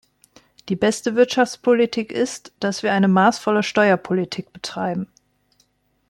Die 0.67 0.75
beste 0.75 1.15
Wirtschaftspolitik 1.15 2.11
ist, 2.11 2.53
dass 2.59 2.81
wir 2.81 2.91
eine 2.91 3.07
maßvolle 3.07 3.61
Steuerpolitik 3.61 4.51
betreiben. 4.51 5.05